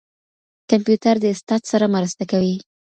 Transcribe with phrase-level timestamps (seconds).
[0.69, 2.55] کمپيوټر د استاد سره مرسته کوي.